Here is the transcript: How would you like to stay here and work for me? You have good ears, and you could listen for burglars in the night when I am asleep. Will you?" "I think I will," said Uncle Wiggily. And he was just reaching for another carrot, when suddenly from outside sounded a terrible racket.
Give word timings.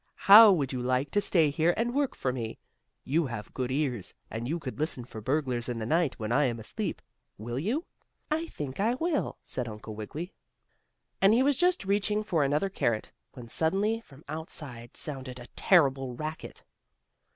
How 0.25 0.51
would 0.51 0.73
you 0.73 0.81
like 0.81 1.11
to 1.11 1.21
stay 1.21 1.51
here 1.51 1.75
and 1.77 1.93
work 1.93 2.15
for 2.15 2.33
me? 2.33 2.57
You 3.03 3.27
have 3.27 3.53
good 3.53 3.69
ears, 3.69 4.15
and 4.31 4.47
you 4.47 4.57
could 4.57 4.79
listen 4.79 5.05
for 5.05 5.21
burglars 5.21 5.69
in 5.69 5.77
the 5.77 5.85
night 5.85 6.15
when 6.17 6.31
I 6.31 6.45
am 6.45 6.59
asleep. 6.59 7.03
Will 7.37 7.59
you?" 7.59 7.85
"I 8.31 8.47
think 8.47 8.79
I 8.79 8.95
will," 8.95 9.37
said 9.43 9.67
Uncle 9.69 9.93
Wiggily. 9.93 10.33
And 11.21 11.35
he 11.35 11.43
was 11.43 11.55
just 11.55 11.85
reaching 11.85 12.23
for 12.23 12.43
another 12.43 12.67
carrot, 12.67 13.11
when 13.33 13.47
suddenly 13.47 14.01
from 14.01 14.23
outside 14.27 14.97
sounded 14.97 15.39
a 15.39 15.45
terrible 15.55 16.15
racket. 16.15 16.63